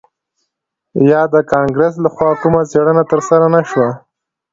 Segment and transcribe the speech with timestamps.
[1.09, 3.89] یا د کانګرس لخوا کومه څیړنه ترسره نه شوه